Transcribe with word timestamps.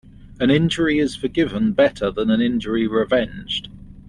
An 0.39 0.49
injury 0.49 0.97
is 0.97 1.15
forgiven 1.15 1.73
better 1.73 2.09
than 2.09 2.31
an 2.31 2.41
injury 2.41 2.87
revenged. 2.87 3.69